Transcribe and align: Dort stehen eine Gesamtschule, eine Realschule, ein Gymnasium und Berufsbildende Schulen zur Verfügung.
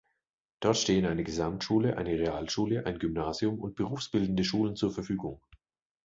Dort 0.61 0.77
stehen 0.77 1.05
eine 1.05 1.23
Gesamtschule, 1.23 1.95
eine 1.95 2.17
Realschule, 2.17 2.87
ein 2.87 2.97
Gymnasium 2.97 3.59
und 3.59 3.75
Berufsbildende 3.75 4.43
Schulen 4.43 4.75
zur 4.75 4.89
Verfügung. 4.91 5.43